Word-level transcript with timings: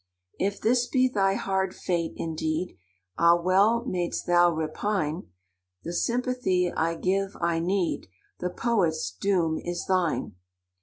"If 0.39 0.59
this 0.59 0.87
be 0.87 1.07
thy 1.07 1.35
hard 1.35 1.75
fate 1.75 2.13
indeed, 2.15 2.75
Ah 3.19 3.39
well 3.39 3.85
may'st 3.85 4.25
thou 4.25 4.49
repine: 4.51 5.27
The 5.83 5.93
sympathy 5.93 6.73
I 6.75 6.95
give, 6.95 7.37
I 7.39 7.59
need— 7.59 8.07
The 8.39 8.49
poet's 8.49 9.11
doom 9.11 9.59
is 9.63 9.85
thine. 9.85 10.37